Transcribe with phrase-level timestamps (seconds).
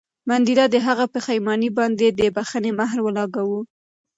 [0.27, 3.59] منډېلا د هغه په پښېمانۍ باندې د بښنې مهر ولګاوه.